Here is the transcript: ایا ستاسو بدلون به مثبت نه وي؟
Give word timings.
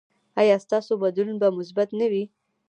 ایا 0.41 0.55
ستاسو 0.65 0.93
بدلون 1.03 1.37
به 1.41 1.47
مثبت 1.59 1.89
نه 1.99 2.07
وي؟ 2.11 2.23